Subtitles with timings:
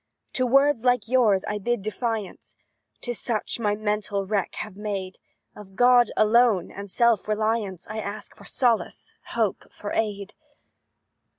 [0.33, 2.55] "To words like yours I bid defiance,
[3.01, 5.19] 'Tis such my mental wreck have made;
[5.55, 10.33] Of God alone, and self reliance, I ask for solace hope for aid.